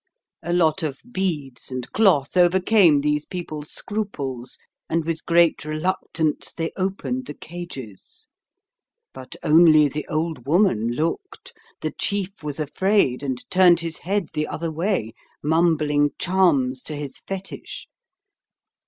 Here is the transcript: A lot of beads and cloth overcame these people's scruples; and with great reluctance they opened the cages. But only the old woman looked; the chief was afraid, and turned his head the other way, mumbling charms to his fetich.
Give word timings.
A 0.41 0.51
lot 0.51 0.81
of 0.81 0.99
beads 1.11 1.69
and 1.69 1.87
cloth 1.93 2.35
overcame 2.35 3.01
these 3.01 3.23
people's 3.23 3.69
scruples; 3.69 4.57
and 4.89 5.05
with 5.05 5.27
great 5.27 5.63
reluctance 5.63 6.51
they 6.51 6.71
opened 6.75 7.27
the 7.27 7.35
cages. 7.35 8.27
But 9.13 9.35
only 9.43 9.87
the 9.87 10.07
old 10.07 10.47
woman 10.47 10.87
looked; 10.89 11.53
the 11.81 11.91
chief 11.91 12.43
was 12.43 12.59
afraid, 12.59 13.21
and 13.21 13.47
turned 13.51 13.81
his 13.81 13.99
head 13.99 14.29
the 14.33 14.47
other 14.47 14.71
way, 14.71 15.13
mumbling 15.43 16.13
charms 16.17 16.81
to 16.89 16.95
his 16.95 17.19
fetich. 17.27 17.87